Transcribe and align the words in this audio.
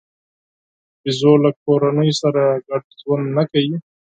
بیزو 1.01 1.33
له 1.43 1.49
کورنیو 1.63 2.19
سره 2.21 2.41
ګډ 2.67 2.83
ژوند 3.01 3.25
نه 3.37 3.43
کوي. 3.51 3.75